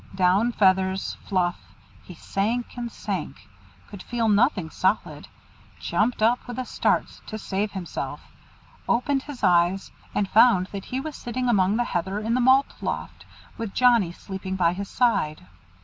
Down 0.15 0.51
feathers 0.51 1.13
fluff 1.27 1.75
he 2.03 2.15
sank 2.15 2.75
and 2.75 2.91
sank, 2.91 3.47
could 3.87 4.01
feel 4.01 4.29
nothing 4.29 4.71
solid, 4.71 5.27
jumped 5.79 6.23
up 6.23 6.39
with 6.47 6.57
a 6.57 6.65
start 6.65 7.21
to 7.27 7.37
save 7.37 7.73
himself, 7.73 8.19
opened 8.89 9.21
his 9.21 9.43
eyes, 9.43 9.91
and 10.15 10.27
found 10.27 10.69
that 10.71 10.85
he 10.85 10.99
was 10.99 11.15
sitting 11.15 11.47
among 11.47 11.77
the 11.77 11.83
heather 11.83 12.17
in 12.19 12.33
the 12.33 12.41
malt 12.41 12.73
loft, 12.81 13.27
with 13.59 13.75
Johnnie 13.75 14.11
sleeping 14.11 14.55
by 14.55 14.73
his 14.73 14.89
side. 14.89 15.45